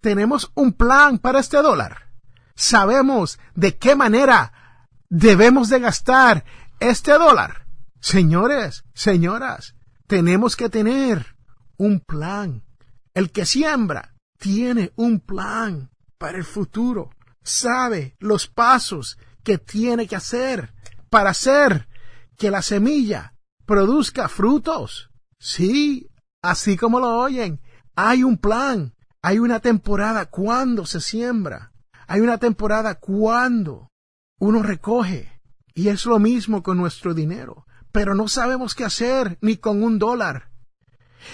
tenemos 0.00 0.50
un 0.54 0.72
plan 0.72 1.18
para 1.18 1.40
este 1.40 1.60
dólar. 1.60 2.10
Sabemos 2.54 3.38
de 3.54 3.76
qué 3.76 3.94
manera 3.96 4.80
debemos 5.10 5.68
de 5.68 5.78
gastar 5.78 6.46
este 6.80 7.12
dólar. 7.12 7.66
Señores, 8.00 8.84
señoras, 8.94 9.74
tenemos 10.06 10.56
que 10.56 10.70
tener 10.70 11.36
un 11.76 12.00
plan. 12.00 12.64
El 13.12 13.30
que 13.30 13.44
siembra 13.44 14.14
tiene 14.38 14.92
un 14.96 15.20
plan 15.20 15.90
para 16.16 16.38
el 16.38 16.44
futuro. 16.44 17.10
Sabe 17.42 18.16
los 18.18 18.46
pasos 18.46 19.18
que 19.42 19.58
tiene 19.58 20.06
que 20.06 20.16
hacer 20.16 20.74
para 21.10 21.30
hacer 21.30 21.88
que 22.36 22.50
la 22.50 22.62
semilla 22.62 23.34
produzca 23.66 24.28
frutos. 24.28 25.10
Sí, 25.38 26.08
así 26.42 26.76
como 26.76 27.00
lo 27.00 27.18
oyen, 27.18 27.60
hay 27.94 28.22
un 28.22 28.38
plan, 28.38 28.94
hay 29.22 29.38
una 29.38 29.60
temporada 29.60 30.26
cuando 30.26 30.86
se 30.86 31.00
siembra, 31.00 31.72
hay 32.06 32.20
una 32.20 32.38
temporada 32.38 32.96
cuando 32.96 33.90
uno 34.38 34.62
recoge. 34.62 35.40
Y 35.74 35.88
es 35.88 36.06
lo 36.06 36.18
mismo 36.18 36.62
con 36.62 36.76
nuestro 36.76 37.14
dinero 37.14 37.66
pero 37.92 38.14
no 38.14 38.28
sabemos 38.28 38.74
qué 38.74 38.84
hacer 38.84 39.38
ni 39.40 39.56
con 39.56 39.82
un 39.82 39.98
dólar. 39.98 40.50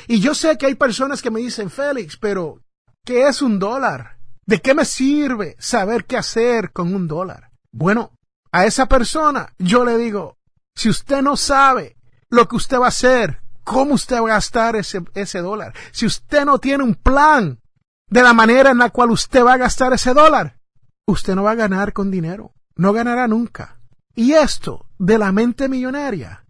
Y 0.09 0.21
yo 0.21 0.35
sé 0.35 0.57
que 0.57 0.67
hay 0.67 0.75
personas 0.75 1.21
que 1.21 1.31
me 1.31 1.41
dicen, 1.41 1.71
Félix, 1.71 2.17
pero 2.17 2.64
¿qué 3.05 3.29
es 3.29 3.43
un 3.43 3.59
dólar? 3.59 4.19
¿De 4.47 4.61
qué 4.61 4.75
me 4.75 4.85
sirve 4.85 5.57
saber 5.59 6.05
qué 6.05 6.17
hacer 6.17 6.73
con 6.73 6.95
un 6.95 7.07
dólar? 7.07 7.51
Bueno, 7.71 8.13
a 8.53 8.67
esa 8.67 8.87
persona 8.87 9.55
yo 9.59 9.85
le 9.85 9.97
digo, 9.97 10.39
si 10.75 10.89
usted 10.89 11.23
no 11.23 11.37
sabe 11.37 11.97
lo 12.29 12.49
que 12.49 12.57
usted 12.57 12.79
va 12.79 12.87
a 12.87 12.89
hacer, 12.89 13.43
cómo 13.63 13.95
usted 13.95 14.17
va 14.17 14.31
a 14.31 14.35
gastar 14.35 14.77
ese, 14.77 15.03
ese 15.15 15.39
dólar, 15.39 15.75
si 15.93 16.07
usted 16.07 16.45
no 16.45 16.59
tiene 16.59 16.85
un 16.85 16.95
plan 16.95 17.61
de 18.09 18.23
la 18.23 18.33
manera 18.33 18.71
en 18.71 18.79
la 18.79 18.91
cual 18.91 19.11
usted 19.11 19.45
va 19.45 19.55
a 19.55 19.59
gastar 19.59 19.93
ese 19.93 20.13
dólar, 20.15 20.59
usted 21.07 21.35
no 21.35 21.43
va 21.43 21.53
a 21.53 21.57
ganar 21.57 21.93
con 21.93 22.11
dinero, 22.11 22.55
no 22.77 22.93
ganará 22.93 23.29
nunca. 23.29 23.81
Y 24.15 24.33
esto 24.33 24.87
de 24.99 25.19
la 25.19 25.33
mente 25.33 25.69
millonaria 25.69 26.45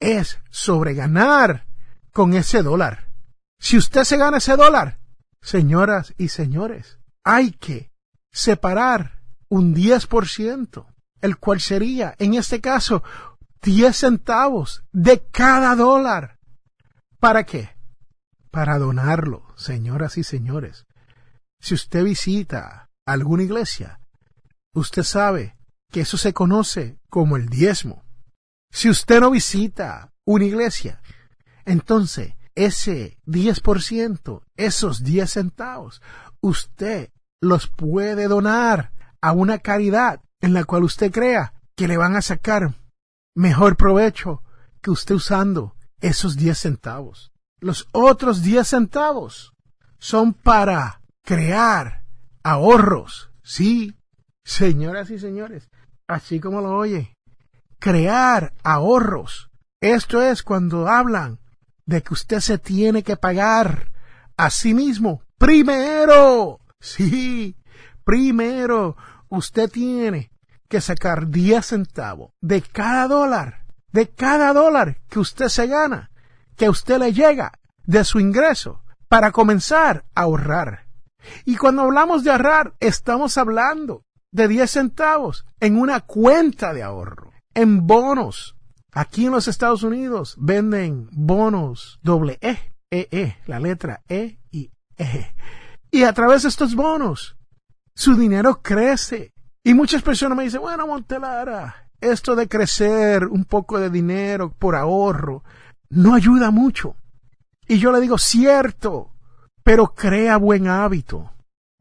es 0.00 0.38
sobre 0.50 0.94
ganar 0.94 1.66
con 2.12 2.34
ese 2.34 2.62
dólar. 2.62 3.08
Si 3.58 3.76
usted 3.76 4.04
se 4.04 4.16
gana 4.16 4.36
ese 4.36 4.56
dólar, 4.56 4.98
señoras 5.40 6.14
y 6.18 6.28
señores, 6.28 6.98
hay 7.24 7.52
que 7.52 7.92
separar 8.32 9.22
un 9.48 9.74
10%, 9.74 10.86
el 11.20 11.36
cual 11.38 11.60
sería, 11.60 12.14
en 12.18 12.34
este 12.34 12.60
caso, 12.60 13.02
10 13.62 13.96
centavos 13.96 14.84
de 14.92 15.26
cada 15.30 15.74
dólar. 15.74 16.38
¿Para 17.18 17.44
qué? 17.44 17.76
Para 18.50 18.78
donarlo, 18.78 19.46
señoras 19.56 20.18
y 20.18 20.24
señores. 20.24 20.86
Si 21.60 21.74
usted 21.74 22.04
visita 22.04 22.90
alguna 23.04 23.42
iglesia, 23.42 24.00
usted 24.74 25.02
sabe 25.02 25.56
que 25.90 26.02
eso 26.02 26.16
se 26.16 26.32
conoce 26.32 27.00
como 27.08 27.36
el 27.36 27.48
diezmo. 27.48 28.04
Si 28.70 28.88
usted 28.88 29.20
no 29.20 29.30
visita 29.30 30.12
una 30.24 30.44
iglesia, 30.44 31.00
entonces 31.64 32.34
ese 32.58 33.18
10%, 33.26 34.42
esos 34.56 35.04
10 35.04 35.30
centavos, 35.30 36.02
usted 36.40 37.10
los 37.40 37.68
puede 37.68 38.26
donar 38.26 38.92
a 39.20 39.30
una 39.30 39.58
caridad 39.58 40.22
en 40.40 40.54
la 40.54 40.64
cual 40.64 40.82
usted 40.82 41.12
crea 41.12 41.54
que 41.76 41.86
le 41.86 41.96
van 41.96 42.16
a 42.16 42.22
sacar 42.22 42.74
mejor 43.36 43.76
provecho 43.76 44.42
que 44.80 44.90
usted 44.90 45.14
usando 45.14 45.76
esos 46.00 46.36
10 46.36 46.58
centavos. 46.58 47.32
Los 47.60 47.88
otros 47.92 48.42
10 48.42 48.66
centavos 48.66 49.54
son 49.98 50.34
para 50.34 51.00
crear 51.24 52.04
ahorros. 52.42 53.30
Sí, 53.42 53.96
señoras 54.44 55.10
y 55.10 55.20
señores, 55.20 55.70
así 56.08 56.40
como 56.40 56.60
lo 56.60 56.76
oye, 56.76 57.14
crear 57.78 58.52
ahorros. 58.64 59.48
Esto 59.80 60.22
es 60.22 60.42
cuando 60.42 60.88
hablan 60.88 61.38
de 61.88 62.02
que 62.02 62.12
usted 62.12 62.40
se 62.40 62.58
tiene 62.58 63.02
que 63.02 63.16
pagar 63.16 63.90
a 64.36 64.50
sí 64.50 64.74
mismo 64.74 65.22
primero. 65.38 66.60
Sí, 66.78 67.56
primero 68.04 68.94
usted 69.30 69.70
tiene 69.70 70.30
que 70.68 70.82
sacar 70.82 71.28
10 71.28 71.64
centavos 71.64 72.32
de 72.42 72.60
cada 72.60 73.08
dólar, 73.08 73.64
de 73.90 74.06
cada 74.06 74.52
dólar 74.52 75.00
que 75.08 75.18
usted 75.18 75.48
se 75.48 75.66
gana, 75.66 76.10
que 76.56 76.66
a 76.66 76.70
usted 76.70 76.98
le 76.98 77.14
llega 77.14 77.58
de 77.84 78.04
su 78.04 78.20
ingreso 78.20 78.82
para 79.08 79.32
comenzar 79.32 80.04
a 80.14 80.22
ahorrar. 80.22 80.88
Y 81.46 81.56
cuando 81.56 81.82
hablamos 81.82 82.22
de 82.22 82.32
ahorrar, 82.32 82.74
estamos 82.80 83.38
hablando 83.38 84.04
de 84.30 84.46
10 84.46 84.70
centavos 84.70 85.46
en 85.58 85.78
una 85.78 86.00
cuenta 86.00 86.74
de 86.74 86.82
ahorro 86.82 87.32
en 87.54 87.86
bonos. 87.86 88.57
Aquí 88.98 89.26
en 89.26 89.30
los 89.30 89.46
Estados 89.46 89.84
Unidos 89.84 90.34
venden 90.40 91.08
bonos 91.12 92.00
doble 92.02 92.36
E, 92.40 92.58
E, 92.90 93.06
E, 93.12 93.36
la 93.46 93.60
letra 93.60 94.02
E 94.08 94.40
y 94.50 94.72
E. 94.96 95.32
Y 95.92 96.02
a 96.02 96.12
través 96.12 96.42
de 96.42 96.48
estos 96.48 96.74
bonos, 96.74 97.36
su 97.94 98.16
dinero 98.16 98.60
crece. 98.60 99.32
Y 99.62 99.72
muchas 99.72 100.02
personas 100.02 100.36
me 100.36 100.42
dicen, 100.42 100.62
bueno, 100.62 100.84
Montelara, 100.88 101.92
esto 102.00 102.34
de 102.34 102.48
crecer 102.48 103.26
un 103.26 103.44
poco 103.44 103.78
de 103.78 103.88
dinero 103.88 104.52
por 104.58 104.74
ahorro 104.74 105.44
no 105.90 106.16
ayuda 106.16 106.50
mucho. 106.50 106.96
Y 107.68 107.78
yo 107.78 107.92
le 107.92 108.00
digo, 108.00 108.18
cierto, 108.18 109.12
pero 109.62 109.94
crea 109.94 110.38
buen 110.38 110.66
hábito. 110.66 111.30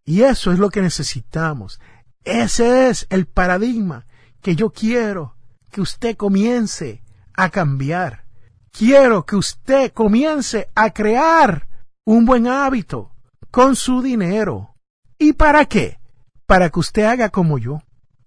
Y 0.06 0.22
eso 0.22 0.52
es 0.52 0.60
lo 0.60 0.70
que 0.70 0.84
necesitamos. 0.84 1.82
Ese 2.24 2.90
es 2.90 3.08
el 3.10 3.26
paradigma 3.26 4.06
que 4.40 4.56
yo 4.56 4.70
quiero 4.70 5.36
que 5.72 5.82
usted 5.82 6.16
comience 6.16 7.02
a 7.38 7.50
cambiar. 7.50 8.26
Quiero 8.72 9.26
que 9.26 9.38
usted 9.38 9.94
comience 9.94 10.70
a 10.76 10.90
crear 10.90 11.68
un 12.04 12.26
buen 12.26 12.48
hábito 12.48 13.12
con 13.52 13.76
su 13.76 14.02
dinero. 14.02 14.76
¿Y 15.18 15.34
para 15.34 15.66
qué? 15.66 16.00
Para 16.46 16.70
que 16.70 16.80
usted 16.80 17.04
haga 17.06 17.30
como 17.30 17.58
yo 17.58 17.82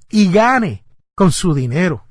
y 0.08 0.32
gane 0.32 0.84
con 1.14 1.30
su 1.32 1.52
dinero. 1.54 2.04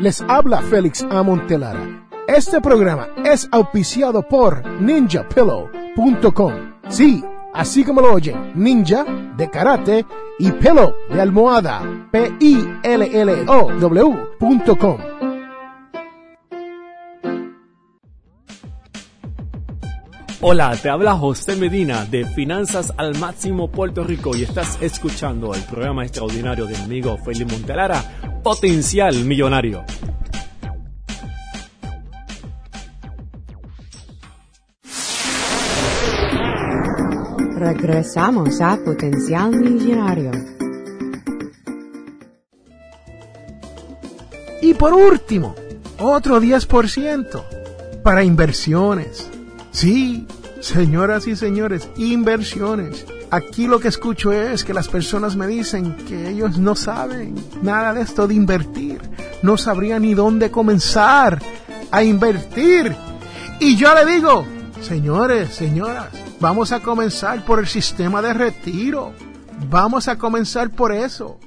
Les 0.00 0.20
habla 0.22 0.62
Félix 0.62 1.04
A. 1.10 1.22
Montelara. 1.24 2.06
Este 2.28 2.60
programa 2.60 3.08
es 3.24 3.48
auspiciado 3.50 4.22
por 4.22 4.64
ninjapillow.com. 4.80 6.52
Sí, 6.88 7.24
así 7.58 7.84
como 7.84 8.00
lo 8.00 8.14
oyen, 8.14 8.52
ninja 8.54 9.04
de 9.36 9.50
karate 9.50 10.06
y 10.38 10.52
pelo 10.52 10.94
de 11.10 11.20
almohada, 11.20 11.82
P-I-L-L-O-W.com. 12.12 12.58
Hola, 20.40 20.76
te 20.80 20.88
habla 20.88 21.16
José 21.16 21.56
Medina 21.56 22.04
de 22.04 22.24
Finanzas 22.26 22.94
al 22.96 23.18
Máximo 23.18 23.72
Puerto 23.72 24.04
Rico 24.04 24.36
y 24.36 24.44
estás 24.44 24.78
escuchando 24.80 25.52
el 25.52 25.62
programa 25.62 26.04
extraordinario 26.04 26.64
de 26.66 26.78
mi 26.78 26.84
amigo 26.84 27.18
Félix 27.18 27.50
Montelara, 27.50 28.40
Potencial 28.44 29.24
Millonario. 29.24 29.84
Regresamos 37.58 38.60
a 38.60 38.76
Potencial 38.76 39.50
Millonario. 39.50 40.30
Y 44.62 44.74
por 44.74 44.92
último, 44.94 45.56
otro 45.98 46.40
10% 46.40 47.42
para 48.04 48.22
inversiones. 48.22 49.28
Sí, 49.72 50.24
señoras 50.60 51.26
y 51.26 51.34
señores, 51.34 51.88
inversiones. 51.96 53.04
Aquí 53.32 53.66
lo 53.66 53.80
que 53.80 53.88
escucho 53.88 54.32
es 54.32 54.62
que 54.62 54.72
las 54.72 54.86
personas 54.86 55.34
me 55.34 55.48
dicen 55.48 55.96
que 56.06 56.30
ellos 56.30 56.58
no 56.58 56.76
saben 56.76 57.34
nada 57.60 57.92
de 57.92 58.02
esto 58.02 58.28
de 58.28 58.34
invertir. 58.34 59.00
No 59.42 59.56
sabrían 59.56 60.02
ni 60.02 60.14
dónde 60.14 60.52
comenzar 60.52 61.42
a 61.90 62.04
invertir. 62.04 62.94
Y 63.58 63.74
yo 63.74 63.92
le 63.96 64.06
digo, 64.06 64.46
señores, 64.80 65.52
señoras, 65.52 66.10
vamos 66.40 66.72
a 66.72 66.80
comenzar 66.80 67.44
por 67.44 67.58
el 67.58 67.66
sistema 67.66 68.22
de 68.22 68.32
retiro. 68.32 69.12
Vamos 69.68 70.08
a 70.08 70.18
comenzar 70.18 70.70
por 70.70 70.92
eso. 70.92 71.38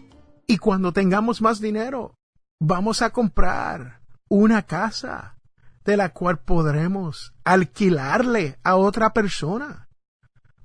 Y 0.48 0.58
cuando 0.58 0.92
tengamos 0.92 1.42
más 1.42 1.62
dinero, 1.62 2.16
vamos 2.60 3.02
a 3.02 3.12
comprar 3.12 4.02
una 4.30 4.64
casa 4.64 5.38
de 5.86 5.98
la 5.98 6.10
cual 6.10 6.40
podremos 6.40 7.34
alquilarle 7.44 8.60
a 8.64 8.76
otra 8.76 9.14
persona. 9.14 9.88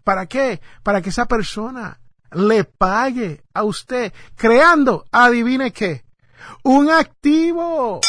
¿Para 0.02 0.26
qué? 0.26 0.60
Para 0.82 1.00
que 1.00 1.10
esa 1.10 1.26
persona 1.26 2.00
le 2.32 2.64
pague 2.64 3.44
a 3.54 3.64
usted, 3.64 4.12
creando, 4.34 5.04
adivine 5.10 5.72
qué, 5.72 6.04
un 6.64 6.90
activo. 6.90 8.00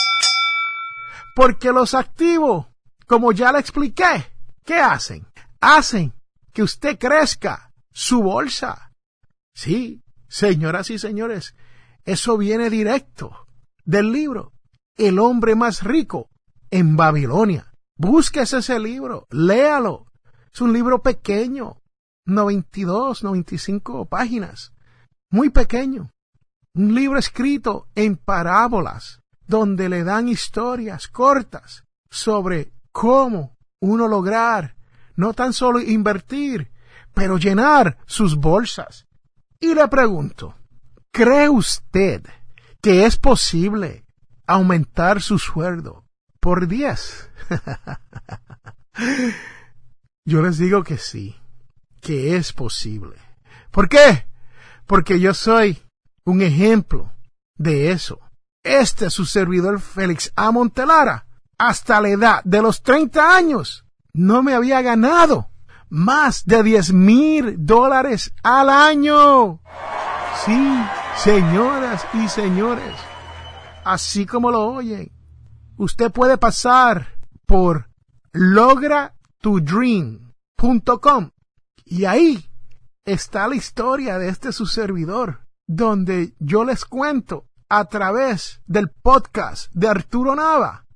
Porque 1.35 1.71
los 1.71 1.93
activos, 1.93 2.65
como 3.05 3.31
ya 3.31 3.51
le 3.51 3.59
expliqué, 3.59 4.31
¿qué 4.65 4.75
hacen? 4.79 5.26
Hacen 5.59 6.13
que 6.53 6.63
usted 6.63 6.97
crezca 6.97 7.73
su 7.91 8.21
bolsa. 8.21 8.93
Sí, 9.53 10.03
señoras 10.27 10.89
y 10.89 10.99
señores, 10.99 11.55
eso 12.05 12.37
viene 12.37 12.69
directo 12.69 13.47
del 13.83 14.11
libro 14.11 14.53
El 14.95 15.19
hombre 15.19 15.55
más 15.55 15.83
rico 15.83 16.29
en 16.69 16.95
Babilonia. 16.95 17.73
Búsquese 17.95 18.59
ese 18.59 18.79
libro, 18.79 19.27
léalo. 19.31 20.05
Es 20.53 20.61
un 20.61 20.73
libro 20.73 21.01
pequeño, 21.01 21.81
92, 22.25 23.23
95 23.23 24.05
páginas. 24.05 24.73
Muy 25.31 25.49
pequeño. 25.49 26.11
Un 26.75 26.93
libro 26.93 27.17
escrito 27.17 27.87
en 27.95 28.15
parábolas, 28.15 29.21
donde 29.47 29.89
le 29.89 30.03
dan 30.03 30.29
historias 30.29 31.07
cortas 31.07 31.83
sobre 32.09 32.71
cómo 32.91 33.57
uno 33.79 34.07
lograr 34.07 34.76
no 35.17 35.33
tan 35.33 35.51
solo 35.51 35.81
invertir, 35.81 36.71
pero 37.13 37.37
llenar 37.37 37.97
sus 38.05 38.37
bolsas. 38.37 39.07
Y 39.59 39.73
le 39.73 39.87
pregunto, 39.89 40.55
¿cree 41.11 41.49
usted 41.49 42.23
que 42.81 43.05
es 43.05 43.17
posible 43.17 44.05
aumentar 44.45 45.21
su 45.21 45.37
sueldo 45.37 46.05
por 46.39 46.67
10? 46.67 47.29
Yo 50.25 50.41
les 50.41 50.57
digo 50.57 50.83
que 50.83 50.97
sí 50.97 51.35
que 52.01 52.37
es 52.37 52.53
posible. 52.53 53.17
¿Por 53.71 53.89
qué? 53.89 54.27
Porque 54.85 55.19
yo 55.19 55.33
soy 55.33 55.81
un 56.23 56.41
ejemplo 56.41 57.11
de 57.57 57.91
eso. 57.91 58.19
Este 58.63 59.07
es 59.07 59.13
su 59.13 59.25
servidor 59.25 59.79
Félix 59.79 60.31
A. 60.35 60.51
Montelara, 60.51 61.27
hasta 61.57 61.99
la 61.99 62.09
edad 62.09 62.43
de 62.43 62.61
los 62.61 62.81
30 62.81 63.35
años, 63.35 63.85
no 64.17 64.43
me 64.43 64.53
había 64.53 64.81
ganado 64.81 65.47
más 65.89 66.45
de 66.45 66.63
10 66.63 66.91
mil 66.93 67.55
dólares 67.65 68.33
al 68.43 68.69
año. 68.69 69.61
Sí, 70.45 70.77
señoras 71.17 72.05
y 72.13 72.27
señores, 72.27 72.93
así 73.85 74.25
como 74.25 74.51
lo 74.51 74.67
oyen, 74.67 75.13
usted 75.77 76.11
puede 76.11 76.37
pasar 76.37 77.07
por 77.45 77.87
logratodream.com 78.33 81.31
y 81.85 82.03
ahí 82.05 82.49
está 83.05 83.47
la 83.47 83.55
historia 83.55 84.19
de 84.19 84.27
este 84.29 84.51
su 84.51 84.65
servidor, 84.65 85.47
donde 85.65 86.35
yo 86.39 86.65
les 86.65 86.83
cuento 86.83 87.45
a 87.69 87.85
través 87.85 88.61
del 88.65 88.89
podcast 88.89 89.71
de 89.73 89.87
Arturo 89.87 90.35
Nava 90.35 90.87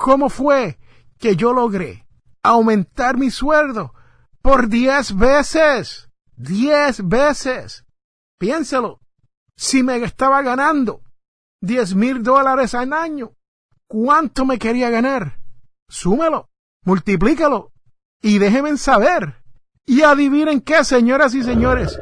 cómo 0.00 0.30
fue 0.30 0.78
que 1.18 1.36
yo 1.36 1.52
logré 1.52 2.06
aumentar 2.42 3.16
mi 3.16 3.30
sueldo 3.30 3.94
por 4.42 4.68
diez 4.68 5.16
veces. 5.16 6.08
Diez 6.36 7.06
veces. 7.06 7.84
Piénselo. 8.38 9.00
Si 9.56 9.82
me 9.82 9.96
estaba 9.96 10.40
ganando 10.42 11.02
diez 11.60 11.94
mil 11.94 12.22
dólares 12.22 12.74
al 12.74 12.92
año, 12.92 13.32
¿cuánto 13.86 14.46
me 14.46 14.58
quería 14.58 14.88
ganar? 14.88 15.38
Súmelo, 15.88 16.48
multiplícalo 16.84 17.72
y 18.22 18.38
déjenme 18.38 18.76
saber 18.78 19.40
y 19.86 20.02
adivinen 20.02 20.60
qué, 20.60 20.84
señoras 20.84 21.34
y 21.34 21.42
señores. 21.42 21.98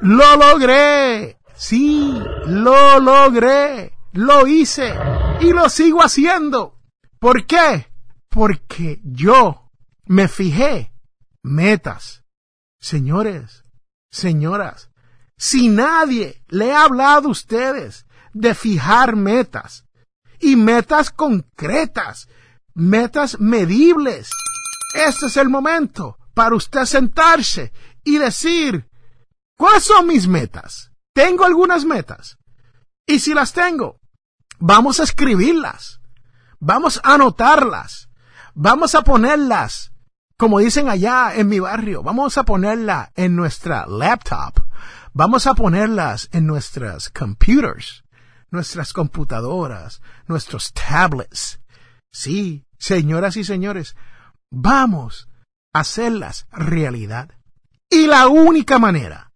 Lo 0.00 0.36
logré. 0.36 1.38
Sí, 1.54 2.18
lo 2.46 2.98
logré. 2.98 3.92
Lo 4.12 4.46
hice. 4.46 4.94
Y 5.40 5.52
lo 5.52 5.68
sigo 5.68 6.02
haciendo. 6.02 6.80
¿Por 7.18 7.46
qué? 7.46 7.88
Porque 8.30 9.00
yo 9.04 9.65
me 10.06 10.28
fijé 10.28 10.92
metas. 11.42 12.24
Señores, 12.80 13.64
señoras, 14.10 14.90
si 15.36 15.68
nadie 15.68 16.42
le 16.48 16.72
ha 16.72 16.84
hablado 16.84 17.28
a 17.28 17.32
ustedes 17.32 18.06
de 18.32 18.54
fijar 18.54 19.16
metas 19.16 19.84
y 20.40 20.56
metas 20.56 21.10
concretas, 21.10 22.28
metas 22.74 23.40
medibles, 23.40 24.30
este 24.94 25.26
es 25.26 25.36
el 25.36 25.48
momento 25.48 26.18
para 26.34 26.54
usted 26.54 26.84
sentarse 26.84 27.72
y 28.04 28.18
decir, 28.18 28.88
¿cuáles 29.56 29.84
son 29.84 30.06
mis 30.06 30.28
metas? 30.28 30.92
Tengo 31.14 31.44
algunas 31.44 31.84
metas. 31.84 32.38
Y 33.06 33.20
si 33.20 33.34
las 33.34 33.52
tengo, 33.52 34.00
vamos 34.58 35.00
a 35.00 35.04
escribirlas. 35.04 36.00
Vamos 36.60 37.00
a 37.02 37.14
anotarlas. 37.14 38.10
Vamos 38.54 38.94
a 38.94 39.02
ponerlas, 39.02 39.92
como 40.38 40.58
dicen 40.58 40.88
allá 40.88 41.34
en 41.34 41.48
mi 41.48 41.60
barrio, 41.60 42.02
vamos 42.02 42.36
a 42.38 42.44
ponerla 42.44 43.12
en 43.14 43.36
nuestra 43.36 43.86
laptop. 43.86 44.62
Vamos 45.12 45.46
a 45.46 45.54
ponerlas 45.54 46.28
en 46.32 46.46
nuestras 46.46 47.08
computers, 47.08 48.04
nuestras 48.50 48.92
computadoras, 48.92 50.02
nuestros 50.26 50.72
tablets. 50.74 51.60
Sí, 52.12 52.66
señoras 52.78 53.36
y 53.38 53.44
señores, 53.44 53.96
vamos 54.50 55.28
hacerlas 55.72 56.46
realidad. 56.50 57.30
Y 57.88 58.06
la 58.06 58.28
única 58.28 58.78
manera 58.78 59.32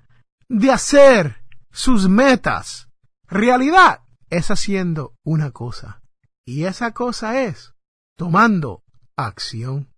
de 0.49 0.71
hacer 0.71 1.43
sus 1.71 2.09
metas 2.09 2.89
realidad 3.27 4.03
es 4.29 4.51
haciendo 4.51 5.15
una 5.23 5.51
cosa. 5.51 6.03
Y 6.45 6.65
esa 6.65 6.93
cosa 6.93 7.43
es 7.43 7.75
tomando 8.17 8.83
acción. 9.17 9.90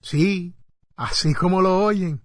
Sí, 0.00 0.54
así 0.96 1.34
como 1.34 1.60
lo 1.60 1.82
oyen, 1.84 2.24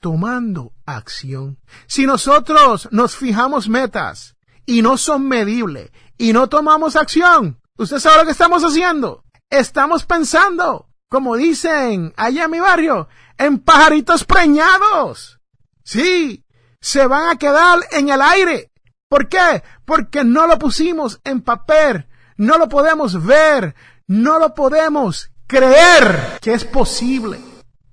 tomando 0.00 0.72
acción. 0.84 1.58
Si 1.86 2.06
nosotros 2.06 2.88
nos 2.92 3.16
fijamos 3.16 3.68
metas 3.68 4.36
y 4.64 4.82
no 4.82 4.96
son 4.96 5.26
medibles 5.26 5.90
y 6.18 6.32
no 6.32 6.48
tomamos 6.48 6.96
acción, 6.96 7.60
¿usted 7.76 7.98
sabe 7.98 8.18
lo 8.18 8.24
que 8.24 8.32
estamos 8.32 8.62
haciendo? 8.62 9.24
Estamos 9.50 10.04
pensando 10.04 10.88
como 11.08 11.36
dicen 11.36 12.12
allá 12.16 12.44
en 12.44 12.50
mi 12.50 12.60
barrio, 12.60 13.08
en 13.38 13.58
pajaritos 13.58 14.24
preñados. 14.24 15.40
Sí, 15.84 16.44
se 16.80 17.06
van 17.06 17.28
a 17.28 17.38
quedar 17.38 17.80
en 17.92 18.08
el 18.08 18.20
aire. 18.20 18.72
¿Por 19.08 19.28
qué? 19.28 19.62
Porque 19.84 20.24
no 20.24 20.46
lo 20.46 20.58
pusimos 20.58 21.20
en 21.24 21.42
papel, 21.42 22.08
no 22.36 22.58
lo 22.58 22.68
podemos 22.68 23.24
ver, 23.24 23.76
no 24.08 24.38
lo 24.38 24.52
podemos 24.54 25.30
creer 25.46 26.38
que 26.40 26.54
es 26.54 26.64
posible. 26.64 27.38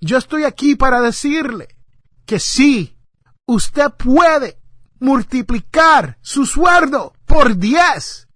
Yo 0.02 0.18
estoy 0.18 0.44
aquí 0.44 0.76
para 0.76 1.02
decirle 1.02 1.68
que 2.26 2.40
sí, 2.40 2.98
usted 3.46 3.92
puede 3.92 4.60
multiplicar 5.00 6.18
su 6.22 6.46
sueldo 6.46 7.14
por 7.26 7.58
10 7.58 8.28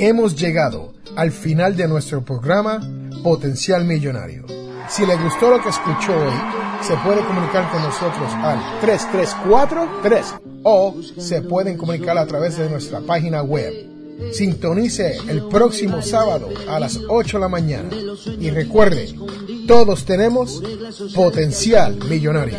Hemos 0.00 0.36
llegado 0.36 0.94
al 1.16 1.32
final 1.32 1.76
de 1.76 1.88
nuestro 1.88 2.24
programa 2.24 2.80
Potencial 3.22 3.84
Millonario. 3.84 4.46
Si 4.88 5.04
le 5.04 5.16
gustó 5.16 5.50
lo 5.50 5.60
que 5.60 5.70
escuchó 5.70 6.16
hoy, 6.16 6.32
se 6.82 6.94
puede 6.98 7.24
comunicar 7.24 7.70
con 7.70 7.82
nosotros 7.82 8.32
al 8.34 8.80
3343 8.80 10.34
o 10.62 10.94
se 11.18 11.42
pueden 11.42 11.76
comunicar 11.76 12.16
a 12.16 12.26
través 12.26 12.56
de 12.56 12.70
nuestra 12.70 13.00
página 13.00 13.42
web. 13.42 13.74
Sintonice 14.32 15.18
el 15.28 15.46
próximo 15.48 16.00
sábado 16.02 16.48
a 16.68 16.78
las 16.78 16.98
8 17.08 17.36
de 17.36 17.40
la 17.40 17.48
mañana 17.48 17.90
y 18.38 18.50
recuerde, 18.50 19.14
todos 19.66 20.04
tenemos 20.04 20.62
potencial 21.14 21.96
millonario. 22.08 22.58